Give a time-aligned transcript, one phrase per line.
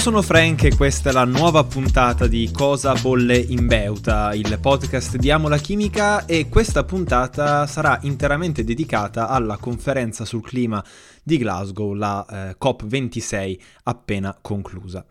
[0.00, 4.58] Io sono Frank e questa è la nuova puntata di Cosa bolle in Beuta, il
[4.58, 10.82] podcast di Amo la Chimica e questa puntata sarà interamente dedicata alla conferenza sul clima
[11.22, 15.04] di Glasgow, la eh, COP26 appena conclusa.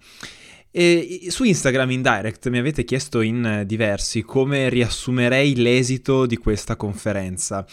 [0.72, 6.76] E su Instagram in direct mi avete chiesto in diversi come riassumerei l'esito di questa
[6.76, 7.64] conferenza.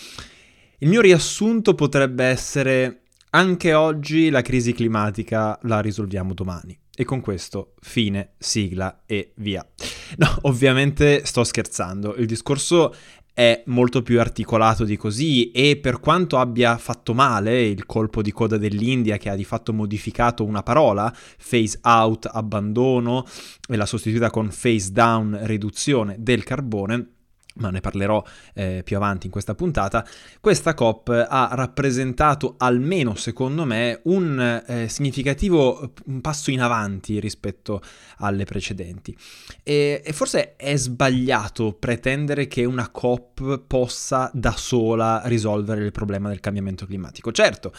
[0.81, 6.79] Il mio riassunto potrebbe essere anche oggi la crisi climatica la risolviamo domani.
[6.99, 9.65] E con questo fine, sigla e via.
[10.17, 12.15] No, ovviamente sto scherzando.
[12.17, 12.95] Il discorso
[13.35, 18.33] è molto più articolato di così e per quanto abbia fatto male il colpo di
[18.33, 21.15] coda dell'India che ha di fatto modificato una parola,
[21.47, 23.27] phase out, abbandono,
[23.69, 27.16] e l'ha sostituita con phase down, riduzione del carbone,
[27.57, 28.23] ma ne parlerò
[28.55, 30.07] eh, più avanti in questa puntata,
[30.41, 37.81] questa COP ha rappresentato almeno secondo me un eh, significativo un passo in avanti rispetto
[38.19, 39.17] alle precedenti.
[39.63, 46.29] E, e, forse è sbagliato pretendere che una COP possa da sola risolvere il problema
[46.29, 47.33] del cambiamento climatico.
[47.33, 47.73] Certo,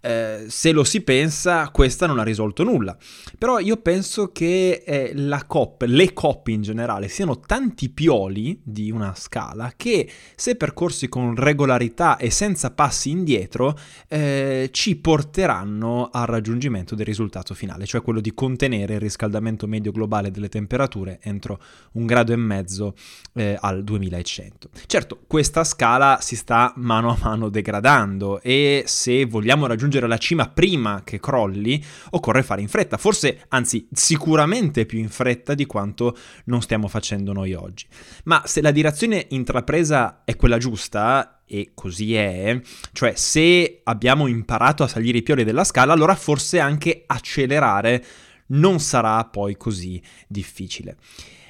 [0.00, 2.96] eh, se lo si pensa, questa non ha risolto nulla,
[3.38, 8.90] però io penso che eh, la COP, le COP in generale, siano tanti pioli di
[8.90, 16.26] una scala che se percorsi con regolarità e senza passi indietro eh, ci porteranno al
[16.26, 21.60] raggiungimento del risultato finale, cioè quello di contenere il riscaldamento medio globale delle temperature entro
[21.92, 22.94] un grado e mezzo
[23.34, 24.68] eh, al 2100.
[24.86, 30.48] Certo, questa scala si sta mano a mano degradando e se vogliamo raggiungere la cima
[30.48, 36.16] prima che crolli, occorre fare in fretta, forse anzi sicuramente più in fretta di quanto
[36.44, 37.86] non stiamo facendo noi oggi.
[38.24, 42.58] Ma se la direzione direzione intrapresa è quella giusta, e così è,
[42.92, 48.04] cioè se abbiamo imparato a salire i pioli della scala, allora forse anche accelerare
[48.46, 50.96] non sarà poi così difficile.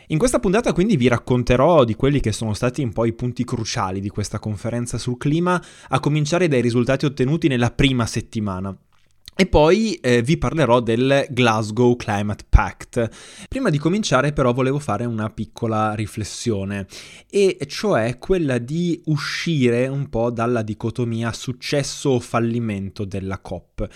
[0.08, 3.44] In questa puntata quindi vi racconterò di quelli che sono stati un po' i punti
[3.44, 8.76] cruciali di questa conferenza sul clima, a cominciare dai risultati ottenuti nella prima settimana.
[9.36, 13.46] E poi eh, vi parlerò del Glasgow Climate Pact.
[13.48, 16.86] Prima di cominciare però volevo fare una piccola riflessione,
[17.28, 23.88] e cioè quella di uscire un po' dalla dicotomia successo o fallimento della COP.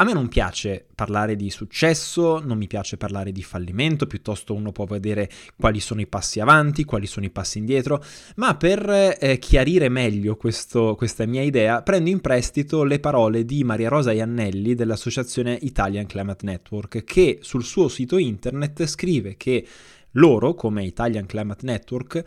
[0.00, 4.70] A me non piace parlare di successo, non mi piace parlare di fallimento, piuttosto uno
[4.70, 8.00] può vedere quali sono i passi avanti, quali sono i passi indietro,
[8.36, 13.64] ma per eh, chiarire meglio questo, questa mia idea prendo in prestito le parole di
[13.64, 19.66] Maria Rosa Iannelli dell'associazione Italian Climate Network che sul suo sito internet scrive che
[20.12, 22.22] loro, come Italian Climate Network,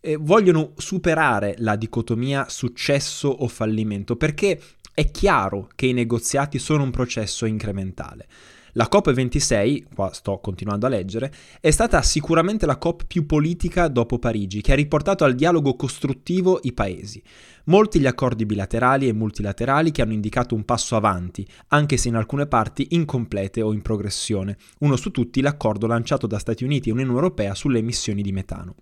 [0.00, 4.60] eh, vogliono superare la dicotomia successo o fallimento perché
[4.96, 8.26] è chiaro che i negoziati sono un processo incrementale.
[8.72, 11.30] La COP26, qua sto continuando a leggere,
[11.60, 16.60] è stata sicuramente la COP più politica dopo Parigi, che ha riportato al dialogo costruttivo
[16.62, 17.22] i paesi.
[17.64, 22.14] Molti gli accordi bilaterali e multilaterali che hanno indicato un passo avanti, anche se in
[22.14, 24.56] alcune parti incomplete o in progressione.
[24.78, 28.76] Uno su tutti l'accordo lanciato da Stati Uniti e Unione Europea sulle emissioni di metano.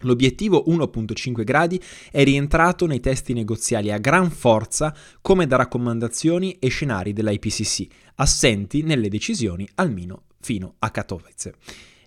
[0.00, 1.80] L'obiettivo 1.5 gradi
[2.10, 8.82] è rientrato nei testi negoziali a gran forza come da raccomandazioni e scenari dell'IPCC, assenti
[8.82, 11.54] nelle decisioni almeno fino a Katowice.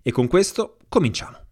[0.02, 1.43] E con questo cominciamo.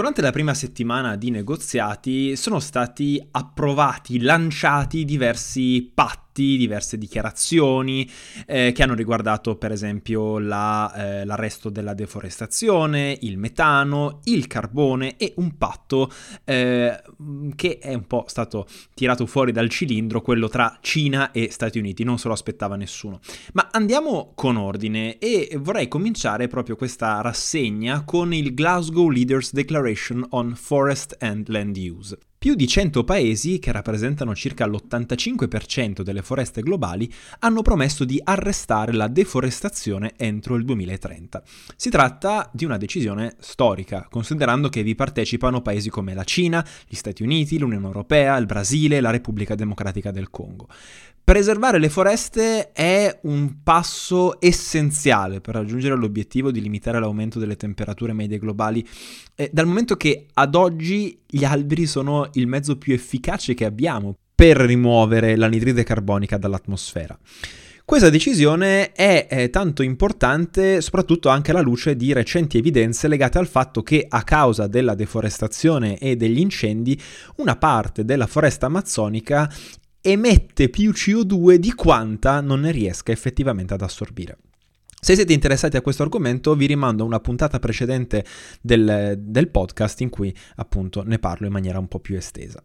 [0.00, 8.08] Durante la prima settimana di negoziati sono stati approvati, lanciati diversi patti fatti, diverse dichiarazioni
[8.46, 15.16] eh, che hanno riguardato per esempio la, eh, l'arresto della deforestazione, il metano, il carbone
[15.16, 16.10] e un patto
[16.44, 17.02] eh,
[17.54, 22.04] che è un po' stato tirato fuori dal cilindro, quello tra Cina e Stati Uniti,
[22.04, 23.20] non se lo aspettava nessuno.
[23.52, 30.24] Ma andiamo con ordine e vorrei cominciare proprio questa rassegna con il Glasgow Leaders Declaration
[30.30, 32.18] on Forest and Land Use.
[32.40, 38.94] Più di 100 paesi, che rappresentano circa l'85% delle foreste globali, hanno promesso di arrestare
[38.94, 41.42] la deforestazione entro il 2030.
[41.76, 46.94] Si tratta di una decisione storica, considerando che vi partecipano paesi come la Cina, gli
[46.94, 50.66] Stati Uniti, l'Unione Europea, il Brasile e la Repubblica Democratica del Congo.
[51.30, 58.12] Preservare le foreste è un passo essenziale per raggiungere l'obiettivo di limitare l'aumento delle temperature
[58.12, 58.84] medie globali,
[59.36, 64.16] eh, dal momento che ad oggi gli alberi sono il mezzo più efficace che abbiamo
[64.34, 67.16] per rimuovere l'anidride carbonica dall'atmosfera.
[67.90, 73.48] Questa decisione è, è tanto importante soprattutto anche alla luce di recenti evidenze legate al
[73.48, 76.96] fatto che a causa della deforestazione e degli incendi
[77.38, 79.52] una parte della foresta amazzonica
[80.00, 84.38] emette più CO2 di quanta non ne riesca effettivamente ad assorbire.
[85.02, 88.24] Se siete interessati a questo argomento vi rimando a una puntata precedente
[88.60, 92.62] del, del podcast in cui appunto ne parlo in maniera un po' più estesa.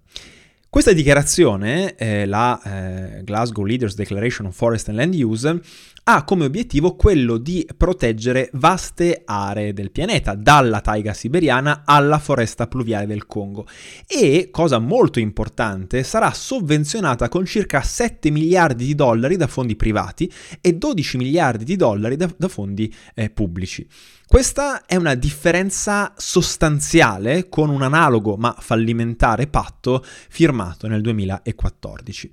[0.75, 5.62] Questa dichiarazione, eh, la eh, Glasgow Leaders Declaration on Forest and Land Use,
[6.04, 12.68] ha come obiettivo quello di proteggere vaste aree del pianeta, dalla taiga siberiana alla foresta
[12.68, 13.66] pluviale del Congo.
[14.06, 20.30] E, cosa molto importante, sarà sovvenzionata con circa 7 miliardi di dollari da fondi privati
[20.60, 23.88] e 12 miliardi di dollari da, da fondi eh, pubblici.
[24.27, 32.31] Questa è una differenza sostanziale con un analogo ma fallimentare patto firmato nel 2014.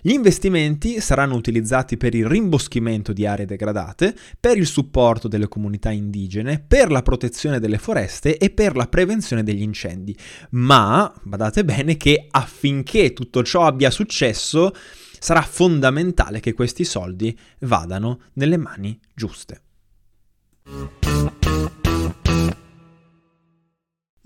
[0.00, 5.90] Gli investimenti saranno utilizzati per il rimboschimento di aree degradate, per il supporto delle comunità
[5.90, 10.16] indigene, per la protezione delle foreste e per la prevenzione degli incendi.
[10.50, 14.72] Ma, badate bene che affinché tutto ciò abbia successo,
[15.18, 19.62] sarà fondamentale che questi soldi vadano nelle mani giuste.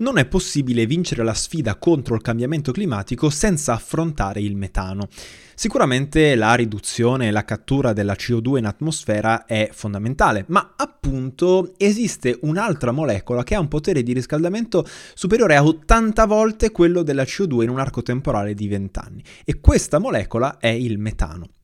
[0.01, 5.09] Non è possibile vincere la sfida contro il cambiamento climatico senza affrontare il metano.
[5.53, 12.39] Sicuramente la riduzione e la cattura della CO2 in atmosfera è fondamentale, ma appunto esiste
[12.43, 17.63] un'altra molecola che ha un potere di riscaldamento superiore a 80 volte quello della CO2
[17.63, 21.58] in un arco temporale di 20 anni e questa molecola è il metano.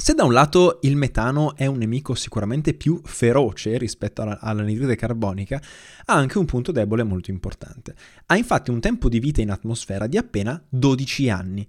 [0.00, 5.60] Se da un lato il metano è un nemico sicuramente più feroce rispetto all'anidride carbonica,
[6.06, 7.94] ha anche un punto debole molto importante.
[8.24, 11.66] Ha infatti un tempo di vita in atmosfera di appena 12 anni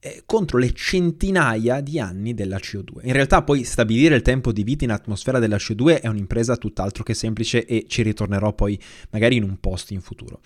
[0.00, 3.00] eh, contro le centinaia di anni della CO2.
[3.02, 7.02] In realtà poi stabilire il tempo di vita in atmosfera della CO2 è un'impresa tutt'altro
[7.02, 10.40] che semplice e ci ritornerò poi magari in un post in futuro.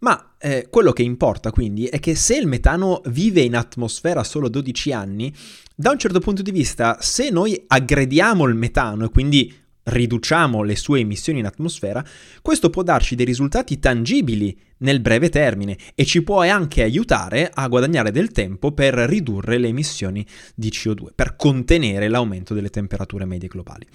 [0.00, 4.48] Ma eh, quello che importa quindi è che se il metano vive in atmosfera solo
[4.48, 5.34] 12 anni,
[5.74, 9.52] da un certo punto di vista, se noi aggrediamo il metano e quindi
[9.88, 12.04] riduciamo le sue emissioni in atmosfera,
[12.42, 17.66] questo può darci dei risultati tangibili nel breve termine e ci può anche aiutare a
[17.68, 20.24] guadagnare del tempo per ridurre le emissioni
[20.54, 23.86] di CO2, per contenere l'aumento delle temperature medie globali.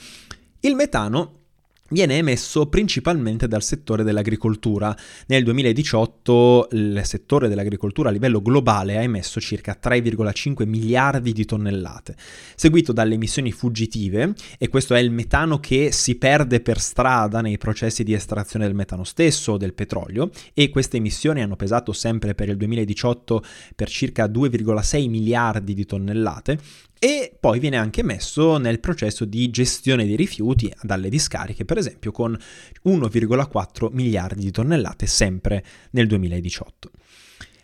[0.62, 1.43] Il metano
[1.90, 4.96] viene emesso principalmente dal settore dell'agricoltura.
[5.28, 12.16] Nel 2018 il settore dell'agricoltura a livello globale ha emesso circa 3,5 miliardi di tonnellate,
[12.56, 17.58] seguito dalle emissioni fuggitive, e questo è il metano che si perde per strada nei
[17.58, 22.34] processi di estrazione del metano stesso o del petrolio, e queste emissioni hanno pesato sempre
[22.34, 23.44] per il 2018
[23.76, 26.58] per circa 2,6 miliardi di tonnellate,
[27.04, 32.14] e poi viene anche messo nel processo di gestione dei rifiuti dalle discariche, per esempio
[32.14, 32.32] con
[32.86, 36.92] 1,4 miliardi di tonnellate sempre nel 2018.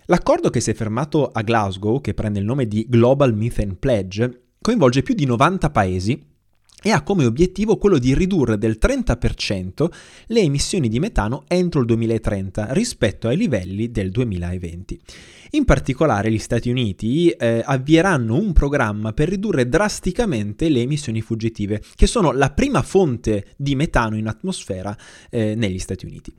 [0.08, 4.42] L'accordo che si è fermato a Glasgow, che prende il nome di Global Methane Pledge,
[4.60, 6.22] coinvolge più di 90 paesi
[6.82, 9.90] e ha come obiettivo quello di ridurre del 30%
[10.28, 15.00] le emissioni di metano entro il 2030 rispetto ai livelli del 2020.
[15.52, 21.82] In particolare gli Stati Uniti eh, avvieranno un programma per ridurre drasticamente le emissioni fuggitive,
[21.96, 24.96] che sono la prima fonte di metano in atmosfera
[25.32, 26.34] eh, negli Stati Uniti.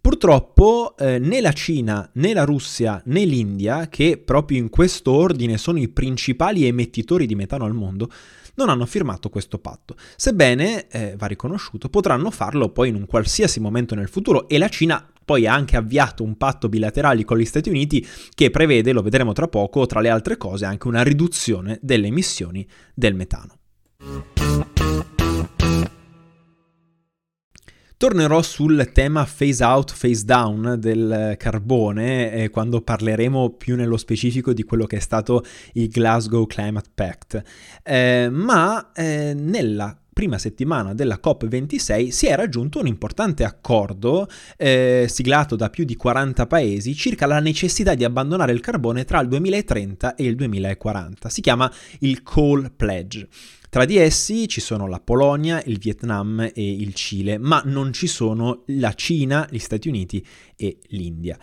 [0.00, 5.58] Purtroppo eh, né la Cina, né la Russia, né l'India, che proprio in questo ordine
[5.58, 8.10] sono i principali emettitori di metano al mondo,
[8.56, 9.96] non hanno firmato questo patto.
[10.16, 14.68] Sebbene, eh, va riconosciuto, potranno farlo poi in un qualsiasi momento nel futuro e la
[14.68, 19.02] Cina poi ha anche avviato un patto bilaterale con gli Stati Uniti che prevede, lo
[19.02, 23.58] vedremo tra poco, tra le altre cose anche una riduzione delle emissioni del metano.
[27.98, 34.52] Tornerò sul tema phase out, phase down del carbone eh, quando parleremo più nello specifico
[34.52, 37.42] di quello che è stato il Glasgow Climate Pact,
[37.82, 45.04] eh, ma eh, nella prima settimana della COP26 si è raggiunto un importante accordo eh,
[45.10, 49.28] siglato da più di 40 paesi circa la necessità di abbandonare il carbone tra il
[49.28, 51.28] 2030 e il 2040.
[51.28, 53.28] Si chiama il Coal Pledge.
[53.68, 58.06] Tra di essi ci sono la Polonia, il Vietnam e il Cile, ma non ci
[58.06, 61.38] sono la Cina, gli Stati Uniti e l'India.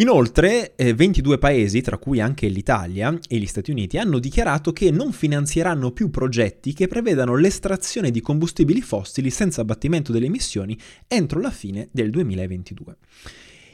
[0.00, 4.92] Inoltre, eh, 22 paesi, tra cui anche l'Italia e gli Stati Uniti, hanno dichiarato che
[4.92, 10.78] non finanzieranno più progetti che prevedano l'estrazione di combustibili fossili senza abbattimento delle emissioni
[11.08, 12.96] entro la fine del 2022.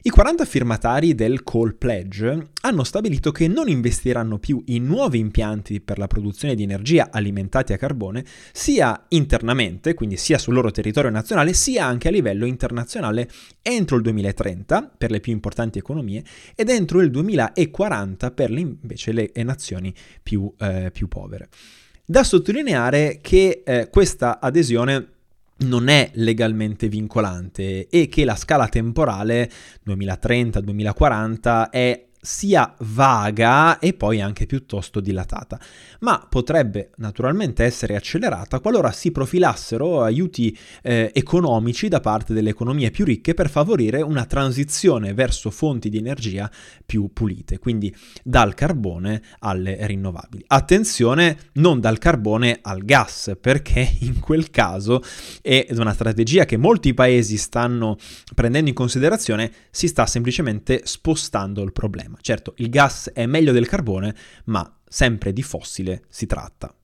[0.07, 5.81] I 40 firmatari del Coal Pledge hanno stabilito che non investiranno più in nuovi impianti
[5.81, 11.09] per la produzione di energia alimentati a carbone, sia internamente, quindi sia sul loro territorio
[11.09, 13.31] nazionale, sia anche a livello internazionale
[13.63, 16.23] entro il 2030 per le più importanti economie
[16.55, 21.49] ed entro il 2040 per le, invece le nazioni più, eh, più povere.
[22.05, 25.14] Da sottolineare che eh, questa adesione
[25.59, 29.51] non è legalmente vincolante e che la scala temporale
[29.87, 35.61] 2030-2040 è sia vaga e poi anche piuttosto dilatata,
[36.01, 42.91] ma potrebbe naturalmente essere accelerata qualora si profilassero aiuti eh, economici da parte delle economie
[42.91, 46.51] più ricche per favorire una transizione verso fonti di energia
[46.87, 50.45] più pulite, quindi dal carbone alle rinnovabili.
[50.47, 55.03] Attenzione, non dal carbone al gas, perché in quel caso
[55.43, 57.99] è una strategia che molti paesi stanno
[58.35, 62.19] prendendo in considerazione, si sta semplicemente spostando il problema problema.
[62.21, 64.15] Certo, il gas è meglio del carbone,
[64.47, 66.75] ma sempre di fossile si tratta.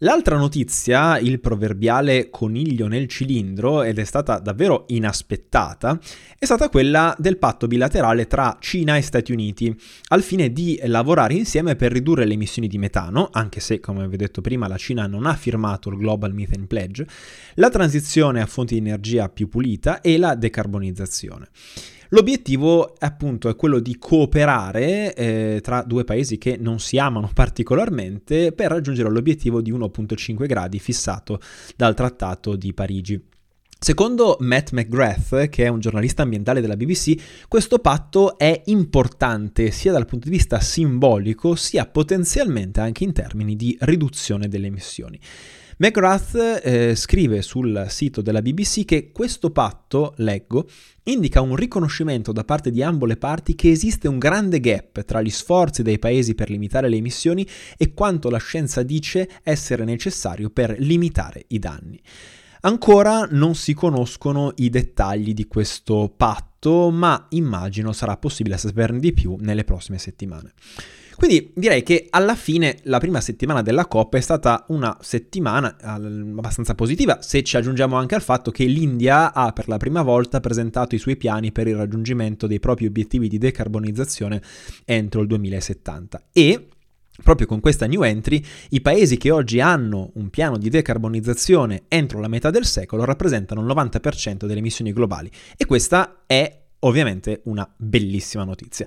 [0.00, 5.98] L'altra notizia, il proverbiale coniglio nel cilindro, ed è stata davvero inaspettata,
[6.38, 9.74] è stata quella del patto bilaterale tra Cina e Stati Uniti,
[10.08, 14.14] al fine di lavorare insieme per ridurre le emissioni di metano, anche se, come vi
[14.16, 17.06] ho detto prima, la Cina non ha firmato il Global Methane Pledge,
[17.54, 21.48] la transizione a fonti di energia più pulita e la decarbonizzazione.
[22.10, 28.52] L'obiettivo appunto è quello di cooperare eh, tra due paesi che non si amano particolarmente
[28.52, 31.40] per raggiungere l'obiettivo di 1.5 gradi fissato
[31.74, 33.34] dal Trattato di Parigi.
[33.78, 39.92] Secondo Matt McGrath, che è un giornalista ambientale della BBC, questo patto è importante sia
[39.92, 45.20] dal punto di vista simbolico sia potenzialmente anche in termini di riduzione delle emissioni.
[45.78, 50.66] McGrath eh, scrive sul sito della BBC che questo patto, leggo,
[51.02, 55.20] indica un riconoscimento da parte di ambo le parti che esiste un grande gap tra
[55.20, 60.48] gli sforzi dei paesi per limitare le emissioni e quanto la scienza dice essere necessario
[60.48, 62.00] per limitare i danni.
[62.62, 69.12] Ancora non si conoscono i dettagli di questo patto, ma immagino sarà possibile saperne di
[69.12, 70.54] più nelle prossime settimane.
[71.16, 76.74] Quindi direi che alla fine la prima settimana della Coppa è stata una settimana abbastanza
[76.74, 80.94] positiva, se ci aggiungiamo anche al fatto che l'India ha per la prima volta presentato
[80.94, 84.42] i suoi piani per il raggiungimento dei propri obiettivi di decarbonizzazione
[84.84, 86.68] entro il 2070 e
[87.22, 92.20] Proprio con questa new entry, i paesi che oggi hanno un piano di decarbonizzazione entro
[92.20, 97.66] la metà del secolo rappresentano il 90% delle emissioni globali e questa è ovviamente una
[97.74, 98.86] bellissima notizia.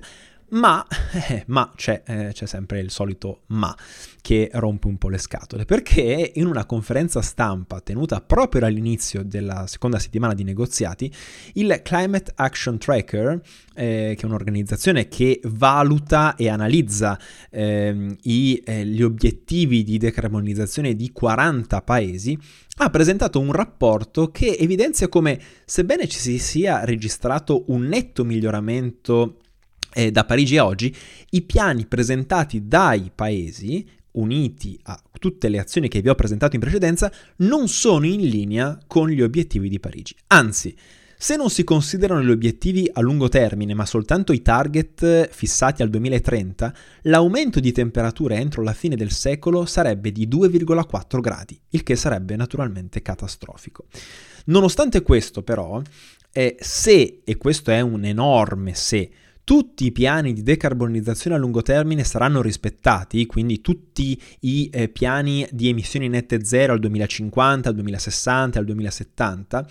[0.50, 0.84] Ma,
[1.28, 3.76] eh, ma c'è, eh, c'è, sempre il solito ma
[4.20, 9.66] che rompe un po' le scatole, perché in una conferenza stampa tenuta proprio all'inizio della
[9.66, 11.12] seconda settimana di negoziati,
[11.54, 13.40] il Climate Action Tracker,
[13.74, 17.18] eh, che è un'organizzazione che valuta e analizza
[17.50, 22.38] ehm, i, eh, gli obiettivi di decarbonizzazione di 40 paesi,
[22.78, 29.36] ha presentato un rapporto che evidenzia come, sebbene ci si sia registrato un netto miglioramento
[29.92, 30.94] eh, da Parigi a oggi,
[31.30, 36.60] i piani presentati dai paesi uniti a tutte le azioni che vi ho presentato in
[36.60, 40.14] precedenza non sono in linea con gli obiettivi di Parigi.
[40.28, 40.74] Anzi,
[41.22, 45.90] se non si considerano gli obiettivi a lungo termine, ma soltanto i target fissati al
[45.90, 51.94] 2030, l'aumento di temperatura entro la fine del secolo sarebbe di 2,4 gradi, il che
[51.94, 53.84] sarebbe naturalmente catastrofico.
[54.46, 55.82] Nonostante questo, però,
[56.32, 59.10] eh, se, e questo è un enorme se,
[59.50, 65.44] tutti i piani di decarbonizzazione a lungo termine saranno rispettati, quindi tutti i eh, piani
[65.50, 69.66] di emissioni nette zero al 2050, al 2060, al 2070,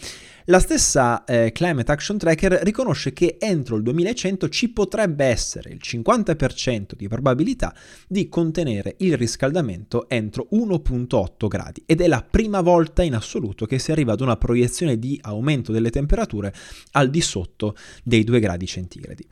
[0.50, 5.80] la stessa eh, Climate Action Tracker riconosce che entro il 2100 ci potrebbe essere il
[5.82, 7.74] 50% di probabilità
[8.08, 13.78] di contenere il riscaldamento entro 1.8 gradi ed è la prima volta in assoluto che
[13.78, 16.54] si arriva ad una proiezione di aumento delle temperature
[16.92, 19.28] al di sotto dei 2 gradi centigradi.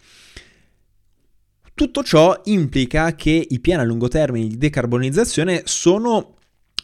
[1.74, 6.37] Tutto ciò implica che i piani a lungo termine di decarbonizzazione sono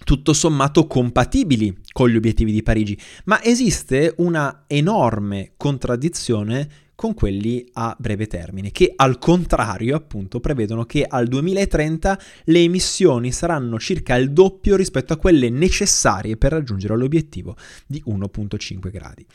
[0.03, 7.67] tutto sommato compatibili con gli obiettivi di Parigi, ma esiste una enorme contraddizione con quelli
[7.73, 14.15] a breve termine, che al contrario appunto prevedono che al 2030 le emissioni saranno circa
[14.15, 19.25] il doppio rispetto a quelle necessarie per raggiungere l'obiettivo di 1.5 gradi.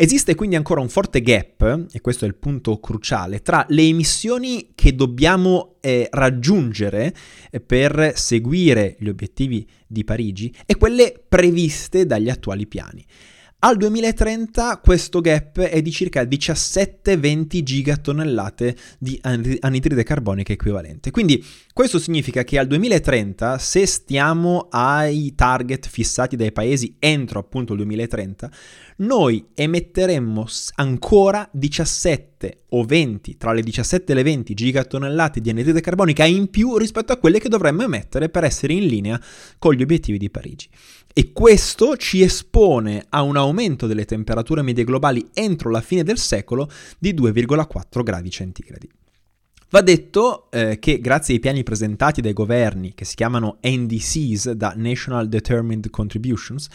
[0.00, 4.70] Esiste quindi ancora un forte gap, e questo è il punto cruciale, tra le emissioni
[4.76, 7.12] che dobbiamo eh, raggiungere
[7.50, 13.04] eh, per seguire gli obiettivi di Parigi e quelle previste dagli attuali piani.
[13.60, 21.10] Al 2030 questo gap è di circa 17-20 gigatonnellate di anidride carbonica equivalente.
[21.10, 27.72] Quindi questo significa che al 2030, se stiamo ai target fissati dai paesi entro appunto
[27.72, 28.48] il 2030,
[28.98, 30.46] noi emetteremmo
[30.76, 36.48] ancora 17 o 20, tra le 17 e le 20 gigatonnellate di anidride carbonica in
[36.48, 39.20] più rispetto a quelle che dovremmo emettere per essere in linea
[39.58, 40.68] con gli obiettivi di Parigi.
[41.18, 46.16] E questo ci espone a un aumento delle temperature medie globali entro la fine del
[46.16, 48.88] secolo di 2,4 gradi centigradi.
[49.70, 54.74] Va detto eh, che grazie ai piani presentati dai governi, che si chiamano NDCs, da
[54.76, 56.68] National Determined Contributions,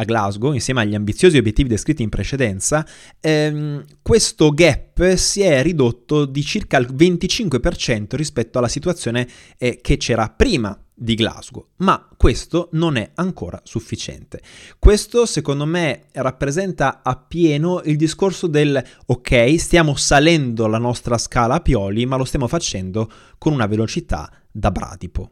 [0.00, 2.86] a Glasgow, insieme agli ambiziosi obiettivi descritti in precedenza,
[3.20, 9.28] ehm, questo gap si è ridotto di circa il 25% rispetto alla situazione
[9.58, 14.40] eh, che c'era prima di Glasgow, ma questo non è ancora sufficiente.
[14.78, 21.60] Questo secondo me rappresenta appieno il discorso del ok, stiamo salendo la nostra scala a
[21.60, 25.30] pioli, ma lo stiamo facendo con una velocità da bradipo.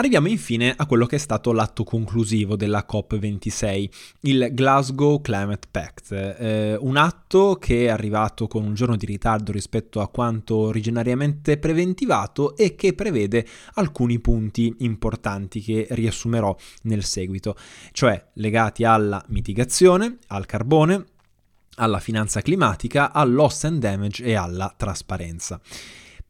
[0.00, 3.90] Arriviamo infine a quello che è stato l'atto conclusivo della COP26,
[4.20, 9.52] il Glasgow Climate Pact, eh, un atto che è arrivato con un giorno di ritardo
[9.52, 17.54] rispetto a quanto originariamente preventivato e che prevede alcuni punti importanti che riassumerò nel seguito,
[17.92, 21.04] cioè legati alla mitigazione, al carbone,
[21.74, 25.60] alla finanza climatica, al loss and damage e alla trasparenza.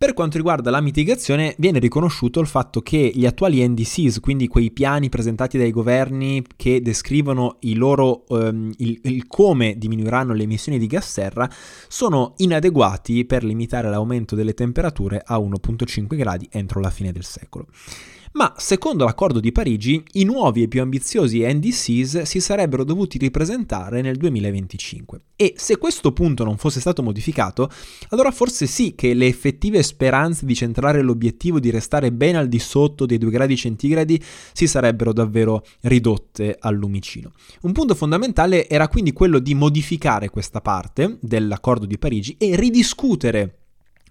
[0.03, 4.71] Per quanto riguarda la mitigazione, viene riconosciuto il fatto che gli attuali NDCs, quindi quei
[4.71, 10.87] piani presentati dai governi che descrivono loro, um, il, il come diminuiranno le emissioni di
[10.87, 11.47] gas serra,
[11.87, 17.67] sono inadeguati per limitare l'aumento delle temperature a 1,5 gradi entro la fine del secolo
[18.33, 24.03] ma secondo l'accordo di Parigi i nuovi e più ambiziosi NDCs si sarebbero dovuti ripresentare
[24.03, 25.21] nel 2025.
[25.35, 27.69] E se questo punto non fosse stato modificato,
[28.11, 32.59] allora forse sì che le effettive speranze di centrare l'obiettivo di restare ben al di
[32.59, 37.33] sotto dei 2 gradi centigradi si sarebbero davvero ridotte al lumicino.
[37.63, 43.60] Un punto fondamentale era quindi quello di modificare questa parte dell'accordo di Parigi e ridiscutere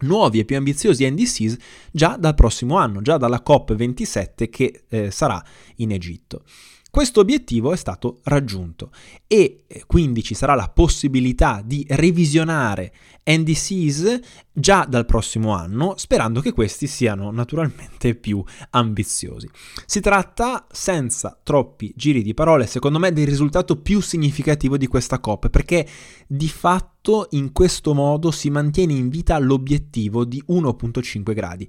[0.01, 1.57] nuovi e più ambiziosi NDCs
[1.91, 5.43] già dal prossimo anno, già dalla COP27 che eh, sarà
[5.77, 6.43] in Egitto.
[6.91, 8.89] Questo obiettivo è stato raggiunto
[9.27, 12.91] e eh, quindi ci sarà la possibilità di revisionare
[13.29, 14.19] NDCs
[14.51, 19.47] già dal prossimo anno, sperando che questi siano naturalmente più ambiziosi.
[19.85, 25.19] Si tratta, senza troppi giri di parole, secondo me, del risultato più significativo di questa
[25.19, 25.87] COP, perché
[26.25, 26.98] di fatto
[27.31, 31.67] in questo modo si mantiene in vita l'obiettivo di 1.5 gradi.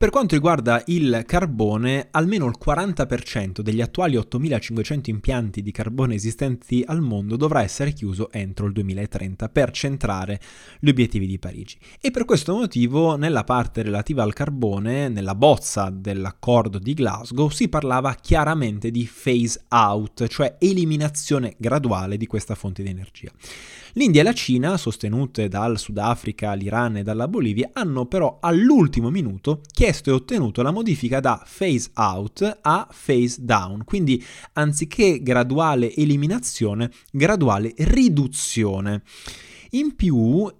[0.00, 6.82] Per quanto riguarda il carbone, almeno il 40% degli attuali 8500 impianti di carbone esistenti
[6.86, 10.40] al mondo dovrà essere chiuso entro il 2030 per centrare
[10.80, 11.76] gli obiettivi di Parigi.
[12.00, 17.68] E per questo motivo, nella parte relativa al carbone, nella bozza dell'accordo di Glasgow, si
[17.68, 23.30] parlava chiaramente di phase out, cioè eliminazione graduale di questa fonte di energia.
[23.94, 29.62] L'India e la Cina, sostenute dal Sudafrica, l'Iran e dalla Bolivia, hanno però all'ultimo minuto
[29.72, 34.22] chiesto e ottenuto la modifica da phase out a phase down, quindi
[34.52, 39.02] anziché graduale eliminazione, graduale riduzione.
[39.72, 40.52] In più,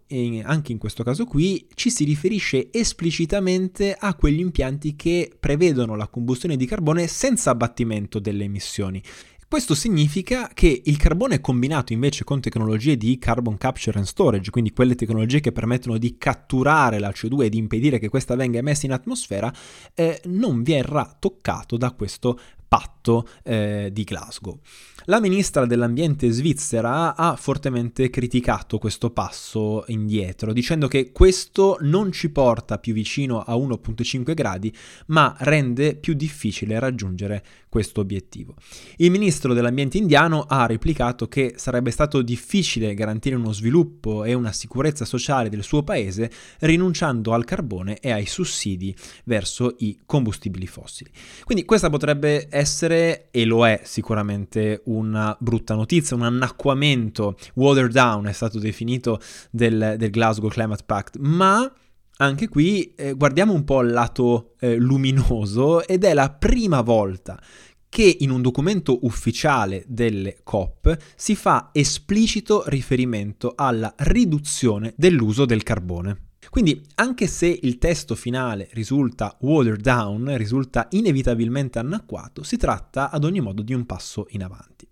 [0.44, 6.06] anche in questo caso qui, ci si riferisce esplicitamente a quegli impianti che prevedono la
[6.06, 9.02] combustione di carbone senza abbattimento delle emissioni.
[9.50, 14.70] Questo significa che il carbone combinato invece con tecnologie di carbon capture and storage, quindi
[14.70, 18.86] quelle tecnologie che permettono di catturare la CO2 e di impedire che questa venga emessa
[18.86, 19.52] in atmosfera,
[19.94, 22.99] eh, non verrà toccato da questo patto
[23.42, 24.58] eh, di Glasgow.
[25.06, 32.30] La ministra dell'ambiente svizzera ha fortemente criticato questo passo indietro, dicendo che questo non ci
[32.30, 34.72] porta più vicino a 1.5 gradi,
[35.06, 38.56] ma rende più difficile raggiungere questo obiettivo.
[38.96, 44.52] Il ministro dell'ambiente indiano ha replicato che sarebbe stato difficile garantire uno sviluppo e una
[44.52, 51.10] sicurezza sociale del suo paese rinunciando al carbone e ai sussidi verso i combustibili fossili.
[51.44, 58.26] Quindi questa potrebbe essere, e lo è sicuramente, una brutta notizia, un annacquamento, water down
[58.26, 61.72] è stato definito del, del Glasgow Climate Pact, ma
[62.18, 67.40] anche qui eh, guardiamo un po' il lato eh, luminoso ed è la prima volta
[67.88, 75.62] che in un documento ufficiale delle COP si fa esplicito riferimento alla riduzione dell'uso del
[75.62, 76.29] carbone.
[76.48, 83.24] Quindi, anche se il testo finale risulta watered down, risulta inevitabilmente anacquato, si tratta ad
[83.24, 84.88] ogni modo di un passo in avanti.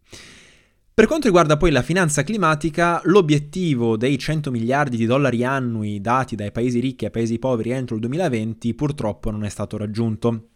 [0.99, 6.35] Per quanto riguarda poi la finanza climatica, l'obiettivo dei 100 miliardi di dollari annui dati
[6.35, 10.49] dai paesi ricchi ai paesi poveri entro il 2020 purtroppo non è stato raggiunto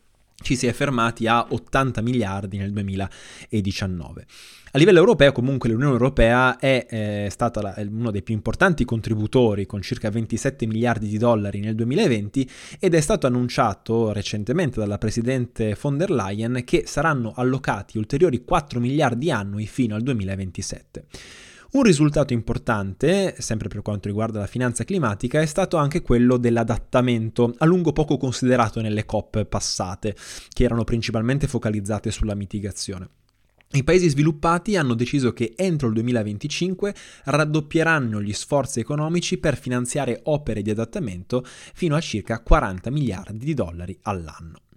[0.43, 4.27] ci si è fermati a 80 miliardi nel 2019.
[4.75, 9.67] A livello europeo comunque l'Unione Europea è eh, stata la, uno dei più importanti contributori
[9.67, 12.49] con circa 27 miliardi di dollari nel 2020
[12.81, 18.81] ed è stato annunciato recentemente dalla Presidente von der Leyen che saranno allocati ulteriori 4
[18.81, 21.05] miliardi annui fino al 2027.
[21.73, 27.55] Un risultato importante, sempre per quanto riguarda la finanza climatica, è stato anche quello dell'adattamento,
[27.57, 30.15] a lungo poco considerato nelle COP passate,
[30.51, 33.09] che erano principalmente focalizzate sulla mitigazione.
[33.71, 40.21] I paesi sviluppati hanno deciso che entro il 2025 raddoppieranno gli sforzi economici per finanziare
[40.25, 44.72] opere di adattamento fino a circa 40 miliardi di dollari all'anno.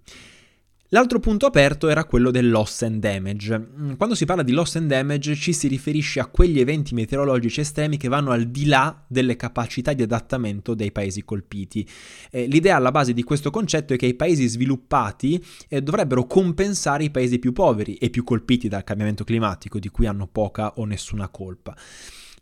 [0.90, 3.58] L'altro punto aperto era quello del loss and damage.
[3.58, 7.60] Mm, quando si parla di loss and damage ci si riferisce a quegli eventi meteorologici
[7.60, 11.84] estremi che vanno al di là delle capacità di adattamento dei paesi colpiti.
[12.30, 17.02] Eh, l'idea alla base di questo concetto è che i paesi sviluppati eh, dovrebbero compensare
[17.02, 20.84] i paesi più poveri e più colpiti dal cambiamento climatico, di cui hanno poca o
[20.84, 21.74] nessuna colpa.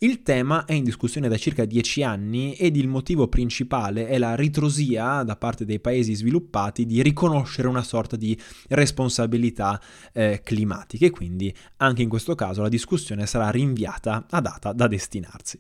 [0.05, 4.35] Il tema è in discussione da circa dieci anni ed il motivo principale è la
[4.35, 8.39] ritrosia da parte dei paesi sviluppati di riconoscere una sorta di
[8.69, 9.81] responsabilità
[10.13, 14.89] eh, climatica e quindi anche in questo caso la discussione sarà rinviata a data da
[14.89, 15.59] destinarsi.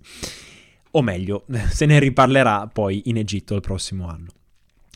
[0.90, 4.43] O meglio, se ne riparlerà poi in Egitto il prossimo anno.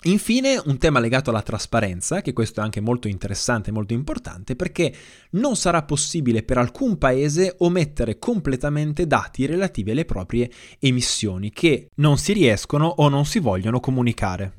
[0.04, 4.54] Infine un tema legato alla trasparenza, che questo è anche molto interessante e molto importante,
[4.54, 4.94] perché
[5.30, 12.16] non sarà possibile per alcun paese omettere completamente dati relativi alle proprie emissioni che non
[12.16, 14.52] si riescono o non si vogliono comunicare.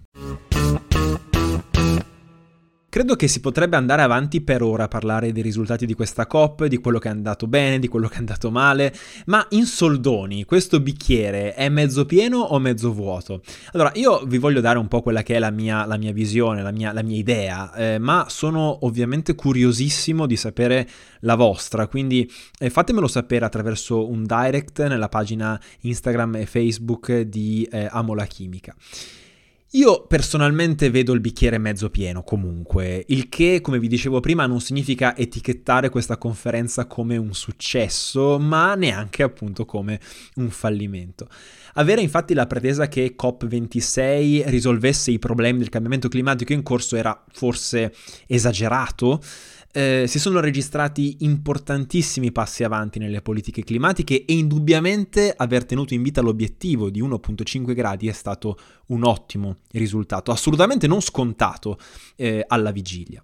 [2.91, 6.65] Credo che si potrebbe andare avanti per ora a parlare dei risultati di questa COP,
[6.65, 8.91] di quello che è andato bene, di quello che è andato male,
[9.27, 13.43] ma in soldoni questo bicchiere è mezzo pieno o mezzo vuoto?
[13.73, 16.63] Allora, io vi voglio dare un po' quella che è la mia, la mia visione,
[16.63, 22.27] la mia, la mia idea, eh, ma sono ovviamente curiosissimo di sapere la vostra, quindi
[22.57, 28.25] eh, fatemelo sapere attraverso un direct nella pagina Instagram e Facebook di eh, Amo la
[28.25, 28.75] Chimica.
[29.73, 34.61] Io personalmente vedo il bicchiere mezzo pieno comunque, il che, come vi dicevo prima, non
[34.61, 39.99] significa etichettare questa conferenza come un successo, ma neanche appunto come
[40.37, 41.27] un fallimento.
[41.73, 47.23] Avere infatti la pretesa che COP26 risolvesse i problemi del cambiamento climatico in corso era
[47.31, 47.93] forse
[48.25, 49.21] esagerato,
[49.71, 56.01] eh, si sono registrati importantissimi passi avanti nelle politiche climatiche e indubbiamente aver tenuto in
[56.01, 61.77] vita l'obiettivo di 1.5 gradi è stato un ottimo risultato, assolutamente non scontato
[62.15, 63.23] eh, alla vigilia.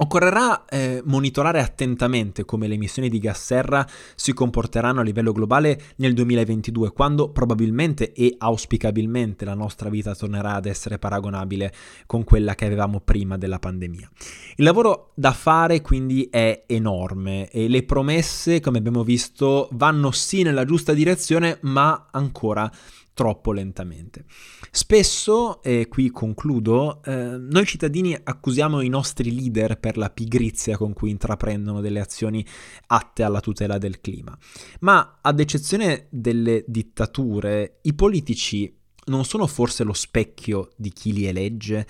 [0.00, 5.80] Occorrerà eh, monitorare attentamente come le emissioni di gas serra si comporteranno a livello globale
[5.96, 11.72] nel 2022, quando probabilmente e auspicabilmente la nostra vita tornerà ad essere paragonabile
[12.06, 14.08] con quella che avevamo prima della pandemia.
[14.56, 20.42] Il lavoro da fare quindi è enorme e le promesse, come abbiamo visto, vanno sì
[20.42, 22.70] nella giusta direzione, ma ancora
[23.18, 24.26] troppo lentamente.
[24.70, 30.92] Spesso, e qui concludo, eh, noi cittadini accusiamo i nostri leader per la pigrizia con
[30.92, 32.46] cui intraprendono delle azioni
[32.86, 34.38] atte alla tutela del clima,
[34.80, 38.72] ma ad eccezione delle dittature, i politici
[39.06, 41.88] non sono forse lo specchio di chi li elegge?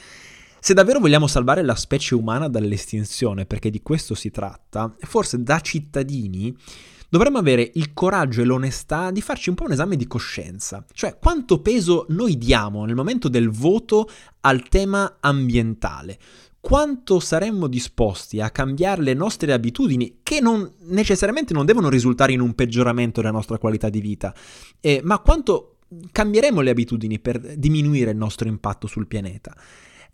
[0.61, 5.61] Se davvero vogliamo salvare la specie umana dall'estinzione, perché di questo si tratta, forse da
[5.61, 6.57] cittadini
[7.09, 11.19] dovremmo avere il coraggio e l'onestà di farci un po' un esame di coscienza, cioè
[11.19, 14.09] quanto peso noi diamo nel momento del voto
[14.41, 16.19] al tema ambientale.
[16.61, 22.41] Quanto saremmo disposti a cambiare le nostre abitudini, che non necessariamente non devono risultare in
[22.41, 24.35] un peggioramento della nostra qualità di vita,
[24.81, 25.77] eh, ma quanto
[26.13, 29.57] cambieremo le abitudini per diminuire il nostro impatto sul pianeta.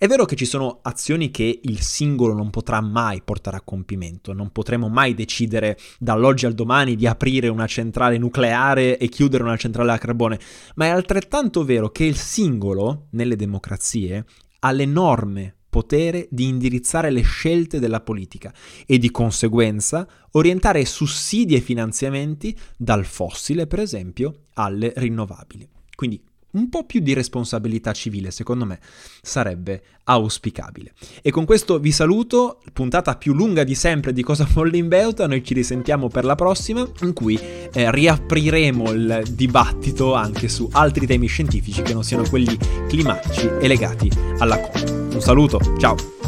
[0.04, 4.34] È vero che ci sono azioni che il singolo non potrà mai portare a compimento,
[4.34, 9.56] non potremo mai decidere dall'oggi al domani di aprire una centrale nucleare e chiudere una
[9.56, 10.38] centrale a carbone,
[10.74, 14.26] ma è altrettanto vero che il singolo, nelle democrazie,
[14.58, 18.52] ha l'enorme potere di indirizzare le scelte della politica
[18.84, 25.66] e di conseguenza orientare sussidi e finanziamenti dal fossile, per esempio, alle rinnovabili.
[25.94, 26.22] Quindi
[26.54, 28.78] un po' più di responsabilità civile, secondo me,
[29.22, 30.92] sarebbe auspicabile.
[31.22, 35.26] E con questo vi saluto, puntata più lunga di sempre di Cosa Folle in Beuta,
[35.26, 41.06] noi ci risentiamo per la prossima, in cui eh, riapriremo il dibattito anche su altri
[41.06, 42.56] temi scientifici che non siano quelli
[42.88, 45.12] climatici e legati alla COP.
[45.14, 46.23] Un saluto, ciao!